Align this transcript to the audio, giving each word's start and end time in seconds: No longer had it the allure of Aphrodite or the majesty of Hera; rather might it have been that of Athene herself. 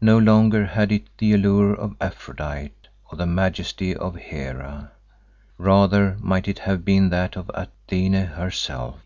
No 0.00 0.16
longer 0.16 0.64
had 0.64 0.92
it 0.92 1.08
the 1.18 1.32
allure 1.34 1.74
of 1.74 1.96
Aphrodite 2.00 2.72
or 3.10 3.18
the 3.18 3.26
majesty 3.26 3.92
of 3.92 4.14
Hera; 4.14 4.92
rather 5.58 6.16
might 6.20 6.46
it 6.46 6.60
have 6.60 6.84
been 6.84 7.08
that 7.08 7.34
of 7.34 7.50
Athene 7.52 8.12
herself. 8.28 9.00